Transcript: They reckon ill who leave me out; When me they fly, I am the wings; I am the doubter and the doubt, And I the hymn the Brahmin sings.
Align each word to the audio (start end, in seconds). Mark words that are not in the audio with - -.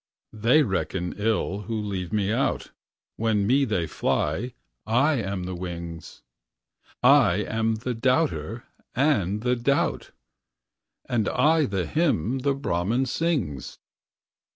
They 0.33 0.63
reckon 0.63 1.13
ill 1.15 1.59
who 1.67 1.79
leave 1.79 2.11
me 2.11 2.31
out; 2.31 2.71
When 3.17 3.45
me 3.45 3.65
they 3.65 3.85
fly, 3.85 4.53
I 4.87 5.13
am 5.21 5.43
the 5.43 5.53
wings; 5.53 6.23
I 7.03 7.35
am 7.43 7.75
the 7.75 7.93
doubter 7.93 8.63
and 8.95 9.41
the 9.41 9.55
doubt, 9.55 10.09
And 11.07 11.29
I 11.29 11.65
the 11.67 11.85
hymn 11.85 12.39
the 12.39 12.55
Brahmin 12.55 13.05
sings. 13.05 13.77